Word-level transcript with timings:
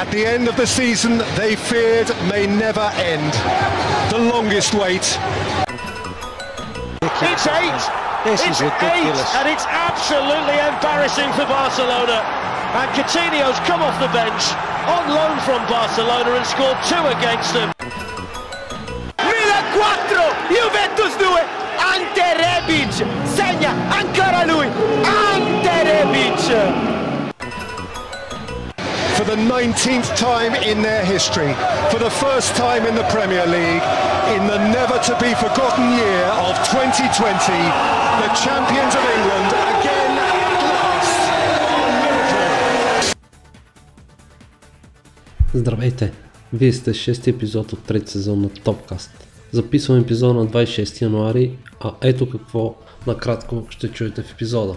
At 0.00 0.08
the 0.10 0.24
end 0.24 0.48
of 0.48 0.56
the 0.56 0.66
season 0.66 1.18
they 1.36 1.56
feared 1.56 2.08
may 2.24 2.46
never 2.46 2.88
end. 2.96 3.36
The 4.08 4.32
longest 4.32 4.72
wait. 4.72 5.04
It's 7.20 7.44
eight. 7.44 7.82
This 8.24 8.40
it's 8.40 8.64
is 8.64 8.64
ridiculous. 8.64 9.20
eight, 9.20 9.36
and 9.36 9.46
it's 9.52 9.68
absolutely 9.68 10.56
embarrassing 10.56 11.28
for 11.36 11.44
Barcelona. 11.44 12.24
And 12.80 12.88
Coutinho's 12.96 13.60
come 13.68 13.84
off 13.84 13.92
the 14.00 14.08
bench 14.16 14.40
on 14.88 15.04
loan 15.12 15.36
from 15.44 15.60
Barcelona 15.68 16.32
and 16.32 16.46
scored 16.48 16.80
two 16.88 17.04
against 17.20 17.52
them. 17.52 17.68
Milan 19.20 19.64
4, 19.76 20.32
Juventus 20.48 21.12
2, 21.20 21.28
Ante 21.92 22.28
Rebic 22.40 23.04
segna 23.28 23.76
ancora 23.92 24.48
lui, 24.48 24.64
Ante 25.04 25.76
Rebic 25.84 26.99
For 29.19 29.23
the 29.23 29.35
19th 29.35 30.09
time 30.15 30.53
in 30.71 30.81
their 30.81 31.03
history, 31.05 31.53
for 31.91 31.99
the 31.99 32.13
first 32.23 32.55
time 32.55 32.85
in 32.89 32.95
the 32.95 33.07
Premier 33.15 33.45
League, 33.45 33.85
in 34.35 34.41
the 34.51 34.59
never 34.77 34.97
to 35.09 35.13
be 35.25 35.31
forgotten 35.45 35.85
year 36.01 36.25
of 36.47 36.53
2020, 36.67 37.95
the 38.23 38.29
champions 38.45 38.93
of 38.99 39.03
England 39.15 39.49
again 39.73 40.11
at 40.17 40.51
last. 40.73 41.19
Liverpool. 42.03 43.15
Здравейте! 45.53 46.11
Вие 46.53 46.73
сте 46.73 46.93
6 46.93 47.27
епизод 47.27 47.73
от 47.73 47.83
трети 47.83 48.11
сезон 48.11 48.41
на 48.41 48.49
Топкаст. 48.49 49.11
Записвам 49.51 49.99
епизода 49.99 50.33
на 50.33 50.47
26 50.47 51.01
януари, 51.01 51.57
а 51.79 51.91
ето 52.01 52.29
какво 52.29 52.75
накратко 53.07 53.63
ще 53.69 53.87
чуете 53.87 54.21
в 54.21 54.31
епизода. 54.31 54.75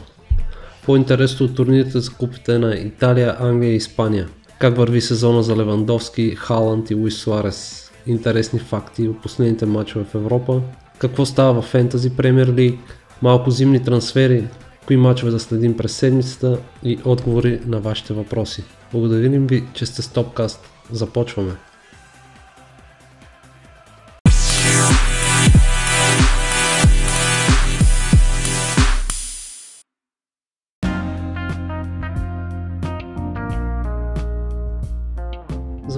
По-интересно 0.86 1.46
от 1.46 1.56
турнирите 1.56 2.00
за 2.00 2.12
купите 2.12 2.60
на 2.60 2.76
Италия, 2.76 3.36
Англия 3.40 3.72
и 3.72 3.76
Испания. 3.76 4.28
Как 4.60 4.78
върви 4.78 5.02
сезона 5.02 5.44
за 5.44 5.56
Левандовски, 5.56 6.36
Халанд 6.36 6.92
и 6.92 6.96
Луис 6.96 7.18
Суарес. 7.18 7.92
Интересни 8.08 8.60
факти 8.60 9.08
от 9.08 9.22
последните 9.22 9.66
матчове 9.66 10.06
в 10.06 10.16
Европа. 10.16 10.62
Какво 10.98 11.26
става 11.26 11.62
в 11.62 11.66
Фентази 11.66 12.16
Премьер 12.16 12.48
Лиг. 12.48 12.80
Малко 13.22 13.52
зимни 13.52 13.84
трансфери, 13.84 14.48
кои 14.88 14.98
мачове 14.98 15.32
да 15.32 15.40
следим 15.40 15.78
през 15.78 15.92
седмицата 15.92 16.58
и 16.84 17.00
отговори 17.06 17.60
на 17.66 17.80
вашите 17.80 18.14
въпроси. 18.14 18.64
Благодарим 18.92 19.48
ви, 19.48 19.64
че 19.74 19.86
сте 19.86 20.02
с 20.02 20.08
Топкаст. 20.08 20.70
Започваме! 20.92 21.73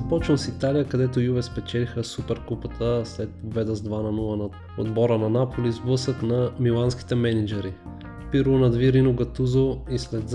Започвам 0.06 0.38
с 0.38 0.48
Италия, 0.48 0.86
където 0.86 1.20
Юве 1.20 1.42
спечелиха 1.42 2.04
Суперкупата 2.04 3.02
след 3.06 3.30
победа 3.30 3.76
с 3.76 3.82
2 3.82 3.90
на 3.90 4.12
0 4.12 4.36
над 4.36 4.52
отбора 4.78 5.18
на 5.18 5.30
Наполи 5.30 5.72
с 5.72 5.80
блъсък 5.80 6.22
на 6.22 6.52
миланските 6.60 7.16
менеджери. 7.16 7.74
Пиро 8.32 8.58
надви 8.58 8.94
Рино 8.94 9.14
Гатузо 9.14 9.78
и 9.92 9.98
след 9.98 10.30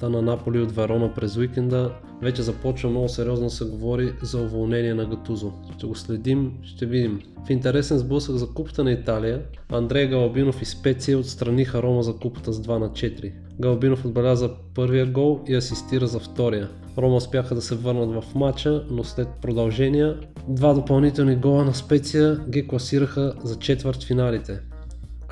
загубата 0.00 0.10
на 0.10 0.22
Наполи 0.22 0.60
от 0.60 0.72
Верона 0.72 1.14
през 1.14 1.36
уикенда 1.36 1.90
вече 2.22 2.42
започва 2.42 2.90
много 2.90 3.08
сериозно 3.08 3.46
да 3.46 3.50
се 3.50 3.64
говори 3.64 4.12
за 4.22 4.38
уволнение 4.38 4.94
на 4.94 5.04
Гатузо. 5.04 5.52
Ще 5.76 5.86
го 5.86 5.94
следим, 5.94 6.52
ще 6.62 6.86
видим. 6.86 7.20
В 7.46 7.50
интересен 7.50 7.98
сблъсък 7.98 8.36
за 8.36 8.46
купата 8.46 8.84
на 8.84 8.92
Италия, 8.92 9.42
Андрей 9.72 10.08
Галабинов 10.08 10.62
и 10.62 10.64
Специя 10.64 11.18
отстраниха 11.18 11.82
Рома 11.82 12.02
за 12.02 12.16
купата 12.16 12.52
с 12.52 12.62
2 12.62 12.78
на 12.78 12.88
4. 12.88 13.32
Галабинов 13.60 14.04
отбеляза 14.04 14.50
първия 14.74 15.06
гол 15.06 15.40
и 15.48 15.54
асистира 15.54 16.06
за 16.06 16.18
втория. 16.18 16.68
Рома 16.98 17.16
успяха 17.16 17.54
да 17.54 17.62
се 17.62 17.74
върнат 17.74 18.22
в 18.22 18.34
матча, 18.34 18.84
но 18.90 19.04
след 19.04 19.28
продължения, 19.42 20.20
два 20.48 20.74
допълнителни 20.74 21.36
гола 21.36 21.64
на 21.64 21.74
Специя 21.74 22.40
ги 22.48 22.68
класираха 22.68 23.34
за 23.44 23.58
четвърт 23.58 24.04
финалите. 24.04 24.60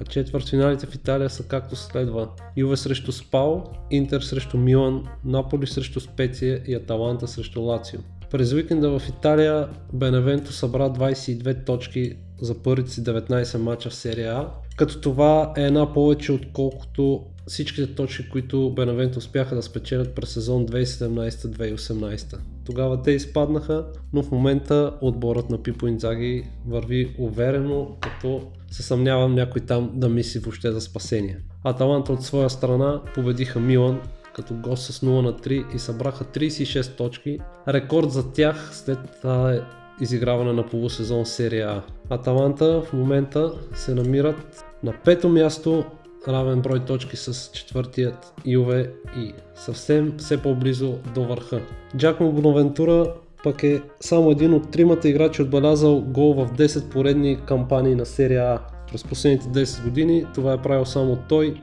А 0.01 0.05
четвърт 0.05 0.49
финалите 0.49 0.87
в 0.87 0.95
Италия 0.95 1.31
са 1.31 1.43
както 1.43 1.77
следва. 1.77 2.29
Юве 2.57 2.77
срещу 2.77 3.13
Спал, 3.13 3.65
Интер 3.91 4.21
срещу 4.21 4.59
Милан, 4.59 5.05
Наполи 5.25 5.67
срещу 5.67 6.01
Специя 6.01 6.63
и 6.67 6.75
Аталанта 6.75 7.29
срещу 7.29 7.63
Лацио. 7.63 8.01
През 8.31 8.53
уикенда 8.53 8.99
в 8.99 9.09
Италия 9.09 9.69
Беневенто 9.93 10.53
събра 10.53 10.91
22 10.91 11.67
точки 11.67 12.17
за 12.41 12.63
първите 12.63 12.91
си 12.91 13.05
19 13.05 13.59
мача 13.59 13.91
в 13.91 13.95
серия 13.95 14.33
А, 14.33 14.49
като 14.77 15.01
това 15.01 15.53
е 15.57 15.63
една 15.63 15.93
повече 15.93 16.33
отколкото 16.33 17.25
всичките 17.47 17.95
точки, 17.95 18.29
които 18.29 18.75
Беневенто 18.75 19.19
успяха 19.19 19.55
да 19.55 19.63
спечелят 19.63 20.15
през 20.15 20.31
сезон 20.31 20.67
2017-2018. 20.67 22.39
Тогава 22.69 23.03
те 23.03 23.11
изпаднаха, 23.11 23.87
но 24.13 24.23
в 24.23 24.31
момента 24.31 24.93
отборът 25.01 25.51
на 25.51 25.63
Пипо 25.63 25.87
Инзаги 25.87 26.45
върви 26.67 27.15
уверено, 27.19 27.97
като 28.01 28.43
се 28.71 28.83
съмнявам 28.83 29.35
някой 29.35 29.61
там 29.61 29.91
да 29.95 30.09
мисли 30.09 30.41
въобще 30.41 30.73
за 30.73 30.81
спасение. 30.81 31.39
Аталанта 31.65 32.13
от 32.13 32.23
своя 32.23 32.51
страна 32.51 33.03
победиха 33.15 33.61
Милан 33.61 34.01
като 34.35 34.55
гост 34.55 34.83
с 34.93 35.01
0 35.01 35.21
на 35.21 35.33
3 35.33 35.75
и 35.75 35.79
събраха 35.79 36.25
36 36.25 36.97
точки. 36.97 37.39
Рекорд 37.69 38.11
за 38.11 38.33
тях 38.33 38.71
след 38.73 39.25
а, 39.25 39.65
изиграване 40.01 40.53
на 40.53 40.67
полусезон 40.67 41.27
серия 41.27 41.69
А. 41.69 41.83
Аталанта 42.15 42.83
в 42.83 42.93
момента 42.93 43.53
се 43.75 43.95
намират 43.95 44.65
на 44.83 44.95
пето 45.05 45.29
място 45.29 45.85
равен 46.29 46.61
брой 46.61 46.85
точки 46.85 47.17
с 47.17 47.51
четвъртият 47.53 48.33
Юве 48.47 48.93
и 49.19 49.33
съвсем 49.55 50.15
все 50.19 50.43
по-близо 50.43 50.99
до 51.15 51.25
върха. 51.25 51.61
Джакмо 51.97 52.33
Бонавентура 52.33 53.15
пък 53.45 53.63
е 53.63 53.83
само 54.01 54.31
един 54.31 54.55
от 54.55 54.71
тримата 54.71 55.09
играчи 55.09 55.43
отбелязал 55.43 56.01
гол 56.01 56.35
в 56.35 56.51
10 56.57 56.93
поредни 56.93 57.39
кампании 57.47 57.95
на 57.95 58.07
серия 58.07 58.45
А. 58.45 58.61
През 58.93 59.05
последните 59.05 59.47
10 59.47 59.85
години 59.85 60.27
това 60.35 60.53
е 60.53 60.63
правил 60.63 60.85
само 60.85 61.19
той, 61.29 61.55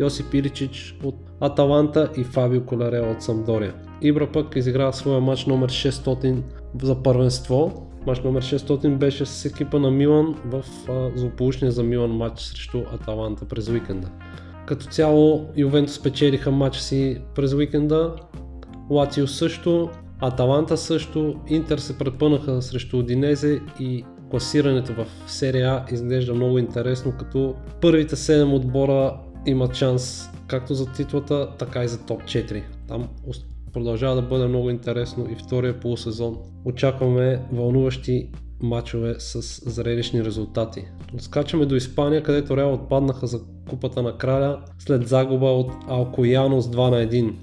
Йосип 0.00 0.34
Иличич 0.34 0.98
от 1.04 1.14
Аталанта 1.40 2.10
и 2.16 2.24
Фабио 2.24 2.64
Коларео 2.64 3.10
от 3.10 3.22
Самдория. 3.22 3.74
Ибра 4.02 4.32
пък 4.32 4.56
изиграва 4.56 4.92
своя 4.92 5.20
матч 5.20 5.46
номер 5.46 5.70
600 5.70 6.42
за 6.82 7.02
първенство. 7.02 7.86
Матч 8.06 8.20
номер 8.20 8.42
600 8.42 8.96
беше 8.96 9.26
с 9.26 9.44
екипа 9.44 9.78
на 9.78 9.90
Милан 9.90 10.34
в 10.44 10.64
злополучния 11.16 11.72
за 11.72 11.82
Милан 11.82 12.10
матч 12.10 12.40
срещу 12.40 12.82
Аталанта 12.92 13.44
през 13.44 13.68
уикенда. 13.68 14.08
Като 14.66 14.86
цяло 14.86 15.48
Ювентус 15.56 15.94
спечелиха 15.94 16.50
матча 16.50 16.80
си 16.80 17.18
през 17.34 17.52
уикенда, 17.52 18.16
Лацио 18.90 19.26
също, 19.26 19.90
Аталанта 20.20 20.76
също, 20.76 21.34
Интер 21.48 21.78
се 21.78 21.98
препънаха 21.98 22.62
срещу 22.62 22.98
Одинезе 22.98 23.60
и 23.80 24.04
класирането 24.30 24.92
в 24.92 25.06
серия 25.26 25.70
А 25.70 25.84
изглежда 25.94 26.34
много 26.34 26.58
интересно, 26.58 27.12
като 27.18 27.54
първите 27.80 28.16
7 28.16 28.54
отбора 28.56 29.16
имат 29.46 29.74
шанс 29.74 30.30
както 30.46 30.74
за 30.74 30.92
титлата, 30.92 31.48
така 31.58 31.84
и 31.84 31.88
за 31.88 31.98
топ 32.06 32.22
4. 32.22 32.62
Там 32.88 33.08
продължава 33.74 34.14
да 34.14 34.22
бъде 34.22 34.46
много 34.46 34.70
интересно 34.70 35.26
и 35.30 35.34
втория 35.34 35.80
полусезон. 35.80 36.38
Очакваме 36.64 37.42
вълнуващи 37.52 38.30
матчове 38.62 39.14
с 39.18 39.70
зрелищни 39.70 40.24
резултати. 40.24 40.84
Скачаме 41.18 41.66
до 41.66 41.74
Испания, 41.74 42.22
където 42.22 42.56
Реал 42.56 42.74
отпаднаха 42.74 43.26
за 43.26 43.40
купата 43.68 44.02
на 44.02 44.18
краля 44.18 44.60
след 44.78 45.08
загуба 45.08 45.46
от 45.46 45.72
Алкояно 45.88 46.60
с 46.60 46.70
2 46.70 46.90
на 46.90 46.96
1. 46.96 47.34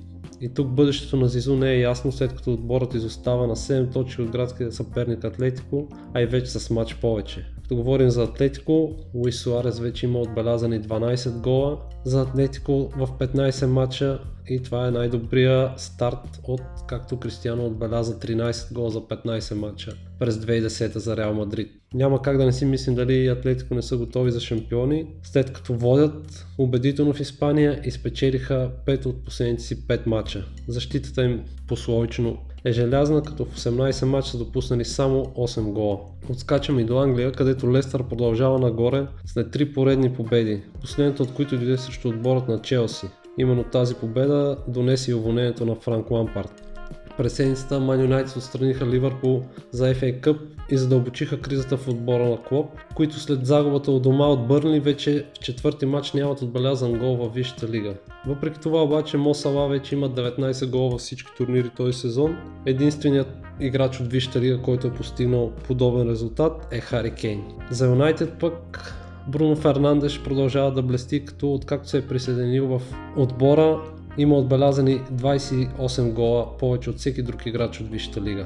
И 0.42 0.54
тук 0.54 0.68
бъдещето 0.68 1.18
на 1.18 1.28
Зизу 1.28 1.56
не 1.56 1.72
е 1.72 1.80
ясно, 1.80 2.12
след 2.12 2.36
като 2.36 2.54
отборът 2.54 2.94
изостава 2.94 3.48
на 3.48 3.56
7 3.56 3.94
точки 3.94 4.22
от 4.22 4.32
градския 4.32 4.72
съперник 4.72 5.24
Атлетико, 5.24 5.88
а 6.14 6.22
и 6.22 6.26
вече 6.26 6.52
с 6.52 6.70
матч 6.70 6.96
повече. 6.96 7.46
Като 7.72 7.78
говорим 7.78 8.10
за 8.10 8.24
Атлетико, 8.24 8.96
Луис 9.14 9.40
Суарес 9.40 9.80
вече 9.80 10.06
има 10.06 10.20
отбелязани 10.20 10.82
12 10.82 11.42
гола 11.42 11.78
за 12.06 12.22
Атлетико 12.22 12.90
в 12.98 13.08
15 13.08 13.66
матча 13.66 14.20
и 14.50 14.64
това 14.64 14.88
е 14.88 14.92
най-добрия 14.92 15.74
старт 15.78 16.40
от 16.44 16.62
както 16.88 17.20
Кристиано 17.20 17.66
отбеляза 17.66 18.20
13 18.20 18.74
гола 18.74 18.90
за 18.90 19.00
15 19.00 19.56
матча 19.56 19.94
през 20.20 20.36
2010 20.36 20.98
за 20.98 21.18
Реал 21.18 21.34
Мадрид. 21.34 21.72
Няма 21.94 22.22
как 22.22 22.38
да 22.38 22.46
не 22.46 22.52
си 22.52 22.66
мислим 22.66 22.96
дали 22.96 23.28
Атлетико 23.28 23.76
не 23.76 23.82
са 23.82 23.98
готови 23.98 24.32
за 24.32 24.40
шампиони, 24.40 25.06
след 25.24 25.54
като 25.54 25.74
водят 25.74 26.48
убедително 26.58 27.14
в 27.14 27.20
Испания 27.20 27.82
и 27.86 27.92
спечелиха 27.92 28.72
5 28.88 29.06
от 29.06 29.26
последните 29.26 29.64
си 29.64 29.88
5 29.88 30.08
матча. 30.08 30.46
Защитата 30.68 31.24
им 31.24 31.44
пословично 31.68 32.38
е 32.66 32.72
желязна, 32.72 33.24
като 33.24 33.46
в 33.46 33.56
18 33.58 34.06
матча 34.06 34.32
са 34.32 34.38
допуснали 34.38 34.86
само 34.86 35.26
8 35.26 35.62
гола. 35.62 36.00
Отскачаме 36.30 36.82
и 36.82 36.86
до 36.86 37.00
Англия, 37.00 37.32
където 37.32 37.72
Лестър 37.72 38.04
продължава 38.04 38.60
нагоре 38.60 39.08
след 39.26 39.48
3 39.48 39.74
поредни 39.74 40.14
победи, 40.14 40.62
последната 40.82 41.24
от 41.24 41.34
които 41.34 41.58
дойде 41.58 41.78
срещу 41.78 42.10
отборът 42.10 42.48
на 42.48 42.62
Челси. 42.62 43.08
Именно 43.38 43.64
тази 43.64 43.96
победа 43.96 44.58
донесе 44.68 45.12
и 45.12 45.14
уволнението 45.14 45.66
на 45.66 45.76
Франк 45.76 46.12
Лампард. 46.12 46.71
През 47.18 47.34
седмицата 47.34 47.80
Man 47.80 48.08
United 48.08 48.38
отстраниха 48.38 48.86
Ливърпул 48.86 49.44
за 49.72 49.96
FA 49.96 50.22
Cup 50.22 50.38
и 50.70 50.78
задълбочиха 50.78 51.42
кризата 51.42 51.78
в 51.78 51.88
отбора 51.88 52.30
на 52.30 52.38
Клоп, 52.38 52.70
които 52.96 53.20
след 53.20 53.46
загубата 53.46 53.92
от 53.92 54.04
дома 54.04 54.28
от 54.28 54.48
Бърнли 54.48 54.80
вече 54.80 55.26
в 55.36 55.40
четвърти 55.40 55.86
матч 55.86 56.14
нямат 56.14 56.42
отбелязан 56.42 57.00
гол 57.00 57.16
във 57.16 57.34
Висшата 57.34 57.68
лига. 57.68 57.94
Въпреки 58.28 58.60
това 58.60 58.84
обаче 58.84 59.18
Мо 59.18 59.34
Сала 59.34 59.68
вече 59.68 59.96
има 59.96 60.10
19 60.10 60.70
гола 60.70 60.90
във 60.90 61.02
всички 61.02 61.32
турнири 61.38 61.70
този 61.70 61.94
сезон. 61.94 62.38
Единственият 62.66 63.28
играч 63.60 64.00
от 64.00 64.08
Висшата 64.08 64.42
лига, 64.42 64.62
който 64.62 64.88
е 64.88 64.94
постигнал 64.94 65.52
подобен 65.52 66.10
резултат 66.10 66.68
е 66.72 66.80
Хари 66.80 67.12
Кейн. 67.12 67.44
За 67.72 67.88
Юнайтед 67.88 68.34
пък 68.40 68.94
Бруно 69.28 69.56
Фернандеш 69.56 70.24
продължава 70.24 70.74
да 70.74 70.82
блести, 70.82 71.26
като 71.26 71.54
откакто 71.54 71.90
се 71.90 71.98
е 71.98 72.08
присъединил 72.08 72.68
в 72.68 72.82
отбора 73.18 73.82
има 74.18 74.36
отбелязани 74.36 75.02
28 75.14 76.14
гола, 76.14 76.58
повече 76.58 76.90
от 76.90 76.98
всеки 76.98 77.22
друг 77.22 77.46
играч 77.46 77.82
от 77.82 77.92
Висшата 77.92 78.22
лига. 78.22 78.46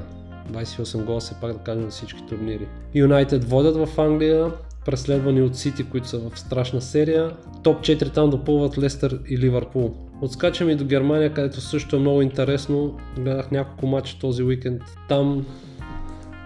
28 0.52 1.04
гола 1.04 1.20
се 1.20 1.34
пак 1.40 1.52
да 1.52 1.58
кажем 1.58 1.84
на 1.84 1.90
всички 1.90 2.26
турнири. 2.28 2.68
Юнайтед 2.94 3.44
водят 3.44 3.76
в 3.76 4.00
Англия, 4.00 4.52
преследвани 4.84 5.42
от 5.42 5.56
Сити, 5.56 5.84
които 5.84 6.08
са 6.08 6.18
в 6.18 6.38
страшна 6.38 6.80
серия. 6.80 7.30
Топ 7.62 7.80
4 7.80 8.14
там 8.14 8.30
допълват 8.30 8.78
Лестър 8.78 9.20
и 9.28 9.38
Ливърпул. 9.38 9.94
Отскачаме 10.22 10.72
и 10.72 10.76
до 10.76 10.84
Германия, 10.84 11.32
където 11.32 11.60
също 11.60 11.96
е 11.96 11.98
много 11.98 12.22
интересно. 12.22 12.96
Гледах 13.18 13.50
няколко 13.50 13.86
мача 13.86 14.18
този 14.20 14.42
уикенд. 14.42 14.82
Там 15.08 15.46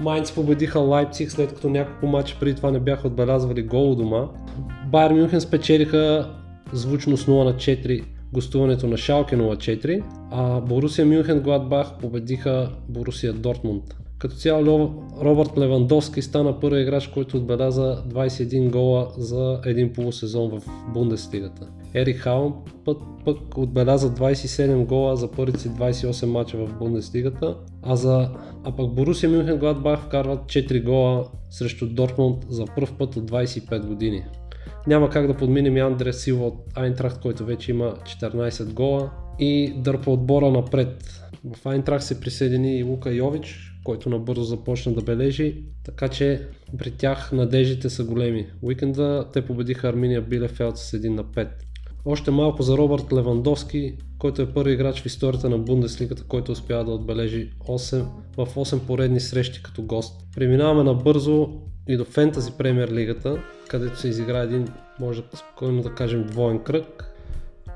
Майнц 0.01 0.33
победиха 0.33 0.79
Лайпциг, 0.79 1.31
след 1.31 1.55
като 1.55 1.69
няколко 1.69 2.07
мача 2.07 2.37
преди 2.41 2.55
това 2.55 2.71
не 2.71 2.81
бяха 2.81 3.07
отбелязвали 3.07 3.63
гол 3.63 3.95
дома. 3.95 4.29
Байер 4.87 5.11
Мюнхен 5.11 5.41
спечелиха 5.41 6.31
звучно 6.73 7.17
с 7.17 7.27
0 7.27 7.45
на 7.45 7.55
4 7.55 8.05
гостуването 8.33 8.87
на 8.87 8.97
Шалке 8.97 9.37
04, 9.37 10.03
а 10.31 10.61
Борусия 10.61 11.07
Мюнхен 11.07 11.41
Гладбах 11.41 11.99
победиха 12.01 12.71
Борусия 12.89 13.33
Дортмунд. 13.33 13.85
Като 14.19 14.37
цяло 14.37 14.95
Робърт 15.23 15.59
Левандовски 15.59 16.23
стана 16.23 16.61
първи 16.61 16.83
играч, 16.83 17.07
който 17.09 17.37
отбеляза 17.37 18.03
21 18.09 18.71
гола 18.71 19.09
за 19.19 19.61
един 19.67 19.93
полусезон 19.93 20.51
в 20.51 20.63
Бундеслигата. 20.95 21.69
Ерик 21.95 22.17
Хаун 22.17 22.55
път, 22.85 22.99
пък 23.25 23.59
отбеляза 23.59 24.15
27 24.15 24.87
гола 24.87 25.17
за 25.17 25.31
първите 25.31 25.61
си 25.61 25.69
28 25.69 26.27
мача 26.27 26.57
в 26.57 26.79
Бундеслигата, 26.79 27.57
а, 27.83 27.97
за, 27.97 28.29
а 28.65 28.77
пък 28.77 28.95
Борусия 28.95 29.31
Мюнхен 29.31 29.59
Гладбах 29.59 30.01
вкарват 30.01 30.41
4 30.41 30.85
гола 30.85 31.25
срещу 31.51 31.87
Дортмунд 31.87 32.47
за 32.49 32.65
първ 32.77 32.93
път 32.99 33.17
от 33.17 33.31
25 33.31 33.87
години. 33.87 34.25
Няма 34.87 35.11
как 35.11 35.27
да 35.27 35.37
подминем 35.37 35.77
и 35.77 35.81
Андре 35.81 36.13
Силва 36.13 36.47
от 36.47 36.55
Айнтрахт, 36.75 37.21
който 37.21 37.45
вече 37.45 37.71
има 37.71 37.95
14 38.03 38.73
гола 38.73 39.11
и 39.39 39.75
дърпа 39.77 40.11
отбора 40.11 40.51
напред. 40.51 41.21
В 41.57 41.67
Айнтрахт 41.67 42.05
се 42.05 42.21
присъедини 42.21 42.79
и 42.79 42.83
Лука 42.83 43.13
Йович, 43.13 43.73
който 43.85 44.11
набързо 44.11 44.43
започна 44.43 44.93
да 44.93 45.03
бележи, 45.03 45.65
така 45.85 46.09
че 46.09 46.47
при 46.79 46.91
тях 46.91 47.33
надеждите 47.33 47.91
са 47.91 48.05
големи. 48.05 48.47
Уикенда 48.63 49.27
те 49.33 49.47
победиха 49.47 49.89
Арминия 49.89 50.23
Билефелд 50.23 50.79
с 50.79 50.99
1 50.99 51.09
на 51.09 51.25
5. 51.25 51.49
Още 52.05 52.31
малко 52.31 52.63
за 52.63 52.79
Робърт 52.79 53.13
Левандовски, 53.13 53.95
който 54.19 54.43
е 54.43 54.53
първи 54.53 54.73
играч 54.73 55.03
в 55.03 55.07
историята 55.07 55.49
на 55.49 55.59
Бундеслигата, 55.59 56.25
който 56.29 56.53
успява 56.53 56.85
да 56.85 56.91
отбележи 56.91 57.51
8 57.69 58.05
в 58.37 58.47
8 58.47 58.79
поредни 58.79 59.21
срещи 59.21 59.63
като 59.63 59.83
гост. 59.83 60.27
Преминаваме 60.35 60.83
набързо 60.83 61.49
и 61.91 61.97
до 61.97 62.05
Фентази 62.05 62.53
Премьер 62.53 62.89
Лигата, 62.89 63.43
където 63.69 64.01
се 64.01 64.09
изигра 64.09 64.39
един, 64.39 64.69
може 65.01 65.23
спокойно 65.35 65.83
да 65.83 65.95
кажем, 65.95 66.27
двоен 66.27 66.59
кръг, 66.59 67.05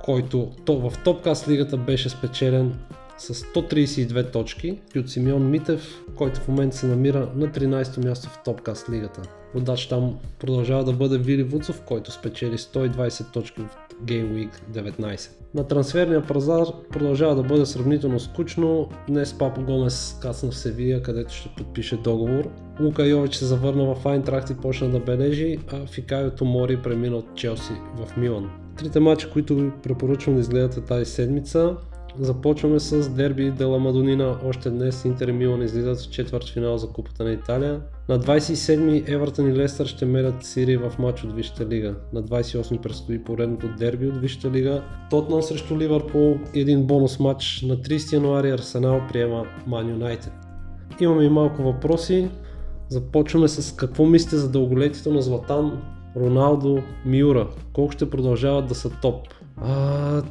който 0.03 0.53
то, 0.65 0.91
в 0.91 1.03
Топкаст 1.05 1.49
лигата 1.49 1.77
беше 1.77 2.09
спечелен 2.09 2.79
с 3.19 3.35
132 3.35 4.33
точки 4.33 4.79
и 4.95 4.99
от 4.99 5.11
Симеон 5.11 5.51
Митев, 5.51 6.05
който 6.17 6.41
в 6.41 6.49
момента 6.49 6.77
се 6.77 6.87
намира 6.87 7.29
на 7.35 7.47
13-то 7.47 8.09
място 8.09 8.29
в 8.29 8.39
Топкаст 8.45 8.91
лигата. 8.91 9.23
Водач 9.55 9.87
там 9.87 10.19
продължава 10.39 10.85
да 10.85 10.93
бъде 10.93 11.19
Вили 11.19 11.43
Вуцов, 11.43 11.83
който 11.83 12.13
спечели 12.13 12.59
120 12.59 13.33
точки 13.33 13.61
в 13.61 13.95
Game 14.05 14.33
Week 14.33 14.51
19. 14.73 15.31
На 15.55 15.67
трансферния 15.67 16.27
пазар 16.27 16.67
продължава 16.91 17.35
да 17.35 17.43
бъде 17.43 17.67
сравнително 17.67 18.21
скучно. 18.21 18.89
Днес 19.09 19.39
Папо 19.39 19.63
Гомес 19.63 20.19
кацна 20.23 20.51
в 20.51 20.57
Севия, 20.57 21.03
където 21.03 21.35
ще 21.35 21.49
подпише 21.57 21.97
договор. 21.97 22.51
Лука 22.81 23.07
Йович 23.07 23.35
се 23.35 23.45
завърна 23.45 23.95
в 23.95 24.07
Айнтрахт 24.07 24.51
и 24.51 24.57
почна 24.57 24.89
да 24.89 25.01
бележи, 25.01 25.59
а 25.73 25.87
Фикайо 25.87 26.31
Томори 26.31 26.83
премина 26.83 27.17
от 27.17 27.35
Челси 27.35 27.73
в 27.97 28.17
Милан. 28.17 28.51
Трите 28.77 29.01
мача, 29.01 29.31
които 29.31 29.57
ви 29.57 29.71
препоръчвам 29.83 30.35
да 30.35 30.41
изгледате 30.41 30.81
тази 30.81 31.05
седмица 31.05 31.77
Започваме 32.21 32.81
с 32.81 33.11
дерби 33.11 33.51
Дела 33.51 33.79
Мадонина. 33.79 34.39
Още 34.45 34.71
днес 34.71 35.05
Интер 35.05 35.29
и 35.29 35.33
Милан 35.33 35.63
излизат 35.63 36.01
в 36.01 36.11
четвърт 36.11 36.49
финал 36.49 36.79
за 36.79 36.89
Купата 36.89 37.25
на 37.25 37.33
Италия. 37.33 37.81
На 38.09 38.21
27-ми 38.21 39.05
Евертън 39.07 39.49
и 39.49 39.57
Лестър 39.57 39.87
ще 39.87 40.07
мерят 40.07 40.45
Сири 40.45 40.77
в 40.77 40.93
матч 40.99 41.25
от 41.25 41.35
Висшата 41.35 41.67
лига. 41.67 41.95
На 42.13 42.23
28-ми 42.23 42.79
предстои 42.79 43.25
поредното 43.25 43.69
дерби 43.79 44.09
от 44.09 44.17
Висшата 44.17 44.51
лига. 44.51 44.83
Тотнам 45.11 45.43
срещу 45.43 45.79
Ливърпул 45.79 46.37
един 46.55 46.83
бонус 46.83 47.21
матч. 47.21 47.65
На 47.69 47.77
30 47.77 48.13
януари 48.13 48.51
Арсенал 48.51 49.01
приема 49.09 49.47
Ман 49.67 49.91
Юнайтед. 49.91 50.33
Имаме 51.01 51.25
и 51.25 51.29
малко 51.29 51.63
въпроси. 51.63 52.29
Започваме 52.89 53.49
с 53.49 53.77
какво 53.77 54.07
мислите 54.07 54.37
за 54.37 54.51
дълголетието 54.51 55.13
на 55.13 55.23
Златан, 55.23 55.83
Роналдо, 56.17 56.83
Миура? 57.07 57.49
Колко 57.73 57.93
ще 57.93 58.11
продължават 58.11 58.67
да 58.67 58.75
са 58.75 58.91
топ? 59.03 59.29
А, 59.57 60.23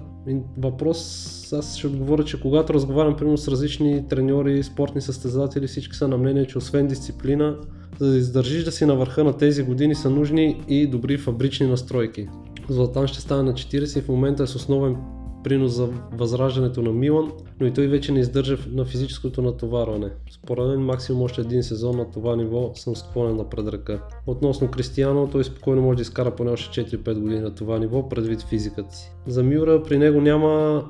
Въпрос, 0.57 1.53
аз 1.53 1.77
ще 1.77 1.87
отговоря, 1.87 2.23
че 2.23 2.41
когато 2.41 2.73
разговарям 2.73 3.15
примерно 3.15 3.37
с 3.37 3.47
различни 3.47 4.07
треньори, 4.07 4.63
спортни 4.63 5.01
състезатели, 5.01 5.67
всички 5.67 5.95
са 5.95 6.07
на 6.07 6.17
мнение, 6.17 6.47
че 6.47 6.57
освен 6.57 6.87
дисциплина, 6.87 7.57
за 7.99 8.11
да 8.11 8.17
издържиш 8.17 8.63
да 8.63 8.71
си 8.71 8.85
на 8.85 8.95
върха 8.95 9.23
на 9.23 9.37
тези 9.37 9.63
години 9.63 9.95
са 9.95 10.09
нужни 10.09 10.63
и 10.67 10.87
добри 10.87 11.17
фабрични 11.17 11.67
настройки. 11.67 12.27
Златан 12.69 13.07
ще 13.07 13.21
стане 13.21 13.43
на 13.43 13.53
40 13.53 13.99
и 13.99 14.01
в 14.01 14.07
момента 14.07 14.43
е 14.43 14.47
с 14.47 14.55
основен 14.55 14.95
принос 15.43 15.71
за 15.71 15.89
възраждането 16.11 16.81
на 16.81 16.91
Милан, 16.91 17.31
но 17.59 17.67
и 17.67 17.73
той 17.73 17.87
вече 17.87 18.11
не 18.11 18.19
издържа 18.19 18.57
на 18.71 18.85
физическото 18.85 19.41
натоварване. 19.41 20.09
Според 20.31 20.67
мен 20.67 20.79
максимум 20.79 21.21
още 21.21 21.41
един 21.41 21.63
сезон 21.63 21.97
на 21.97 22.11
това 22.11 22.35
ниво 22.35 22.71
съм 22.75 22.95
склонен 22.95 23.35
на 23.35 23.49
предръка. 23.49 24.01
Относно 24.27 24.71
Кристияно, 24.71 25.29
той 25.31 25.43
спокойно 25.43 25.81
може 25.81 25.95
да 25.95 26.01
изкара 26.01 26.35
поне 26.35 26.51
още 26.51 26.85
4-5 26.85 27.19
години 27.19 27.41
на 27.41 27.55
това 27.55 27.79
ниво, 27.79 28.09
предвид 28.09 28.41
физиката 28.41 28.95
си. 28.95 29.11
За 29.27 29.43
Мюра 29.43 29.83
при 29.83 29.97
него 29.97 30.21
няма 30.21 30.83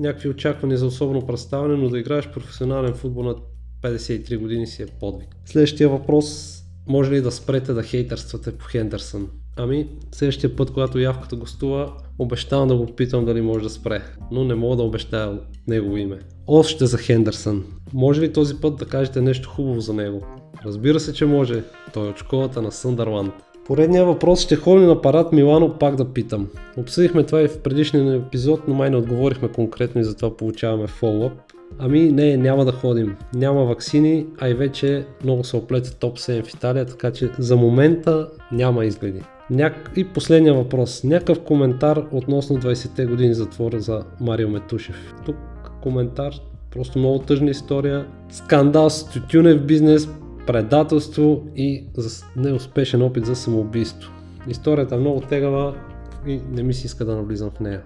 някакви 0.00 0.28
очаквания 0.28 0.78
за 0.78 0.86
особено 0.86 1.26
представяне, 1.26 1.76
но 1.76 1.88
да 1.88 1.98
играеш 1.98 2.28
професионален 2.28 2.94
футбол 2.94 3.22
на 3.22 3.34
53 3.82 4.38
години 4.38 4.66
си 4.66 4.82
е 4.82 4.86
подвиг. 4.86 5.28
Следващия 5.44 5.88
въпрос 5.88 6.58
може 6.86 7.10
ли 7.10 7.20
да 7.20 7.32
спрете 7.32 7.72
да 7.72 7.82
хейтърствате 7.82 8.52
по 8.52 8.64
Хендерсън? 8.64 9.28
Ами, 9.56 9.88
следващия 10.12 10.56
път, 10.56 10.70
когато 10.70 10.98
явката 10.98 11.36
гостува, 11.36 11.92
обещавам 12.18 12.68
да 12.68 12.76
го 12.76 12.86
питам 12.86 13.24
дали 13.24 13.40
може 13.40 13.62
да 13.62 13.70
спре, 13.70 14.02
но 14.30 14.44
не 14.44 14.54
мога 14.54 14.76
да 14.76 14.82
обещая 14.82 15.38
негово 15.66 15.96
име. 15.96 16.18
Още 16.46 16.86
за 16.86 16.98
Хендерсън. 16.98 17.64
Може 17.92 18.20
ли 18.20 18.32
този 18.32 18.60
път 18.60 18.76
да 18.76 18.84
кажете 18.84 19.20
нещо 19.20 19.48
хубаво 19.48 19.80
за 19.80 19.92
него? 19.92 20.26
Разбира 20.64 21.00
се, 21.00 21.12
че 21.12 21.26
може. 21.26 21.62
Той 21.92 22.06
е 22.06 22.10
от 22.10 22.18
школата 22.18 22.62
на 22.62 22.72
Съндърланд. 22.72 23.34
Поредния 23.66 24.04
въпрос 24.04 24.40
ще 24.40 24.56
ходим 24.56 24.86
на 24.86 25.00
парад 25.00 25.32
Милано 25.32 25.78
пак 25.78 25.96
да 25.96 26.12
питам. 26.12 26.48
Обсъдихме 26.76 27.24
това 27.24 27.42
и 27.42 27.48
в 27.48 27.58
предишния 27.62 28.16
епизод, 28.16 28.60
но 28.68 28.74
май 28.74 28.90
не 28.90 28.96
отговорихме 28.96 29.48
конкретно 29.48 30.00
и 30.00 30.04
затова 30.04 30.36
получаваме 30.36 30.86
фоллъп. 30.86 31.32
Ами 31.78 32.12
не, 32.12 32.36
няма 32.36 32.64
да 32.64 32.72
ходим. 32.72 33.16
Няма 33.34 33.64
вакцини, 33.64 34.26
а 34.38 34.48
и 34.48 34.54
вече 34.54 35.06
много 35.24 35.44
се 35.44 35.56
оплете 35.56 35.94
топ 35.94 36.18
7 36.18 36.44
в 36.44 36.54
Италия, 36.54 36.86
така 36.86 37.12
че 37.12 37.30
за 37.38 37.56
момента 37.56 38.28
няма 38.52 38.84
изгледи. 38.84 39.22
Няк... 39.50 39.90
И 39.96 40.04
последния 40.04 40.54
въпрос. 40.54 41.04
Някакъв 41.04 41.40
коментар 41.40 42.04
относно 42.12 42.56
20-те 42.56 43.06
години 43.06 43.34
затвора 43.34 43.80
за 43.80 44.02
Марио 44.20 44.48
Метушев. 44.48 45.14
Тук 45.26 45.36
коментар, 45.82 46.32
просто 46.70 46.98
много 46.98 47.18
тъжна 47.18 47.50
история. 47.50 48.06
Скандал 48.30 48.90
с 48.90 49.10
тютюнев 49.10 49.66
бизнес, 49.66 50.08
предателство 50.46 51.42
и 51.56 51.84
неуспешен 52.36 53.02
опит 53.02 53.26
за 53.26 53.36
самоубийство. 53.36 54.12
Историята 54.48 54.94
е 54.94 54.98
много 54.98 55.20
тегава 55.20 55.74
и 56.26 56.40
не 56.50 56.62
ми 56.62 56.74
се 56.74 56.86
иска 56.86 57.04
да 57.04 57.16
навлизам 57.16 57.50
в 57.50 57.60
нея. 57.60 57.82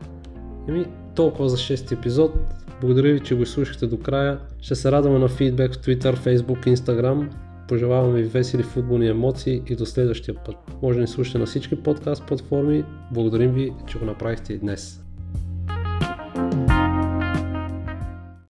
Еми, 0.68 0.86
толкова 1.14 1.48
за 1.48 1.56
6 1.56 1.92
епизод. 1.92 2.32
Благодаря 2.80 3.12
ви, 3.12 3.20
че 3.20 3.34
го 3.34 3.46
слушахте 3.46 3.86
до 3.86 3.98
края. 3.98 4.38
Ще 4.60 4.74
се 4.74 4.92
радваме 4.92 5.18
на 5.18 5.28
фидбек 5.28 5.74
в 5.74 5.78
Twitter, 5.78 6.16
Facebook, 6.16 6.74
Instagram. 6.74 7.28
Пожелаваме 7.68 8.22
ви 8.22 8.28
весели 8.28 8.62
футболни 8.62 9.08
емоции 9.08 9.62
и 9.66 9.76
до 9.76 9.86
следващия 9.86 10.34
път. 10.34 10.56
Може 10.82 10.96
да 10.96 11.00
ни 11.00 11.08
слушате 11.08 11.38
на 11.38 11.46
всички 11.46 11.82
подкаст 11.82 12.26
платформи. 12.26 12.84
Благодарим 13.12 13.52
ви, 13.52 13.72
че 13.86 13.98
го 13.98 14.04
направихте 14.04 14.52
и 14.52 14.58
днес. 14.58 15.07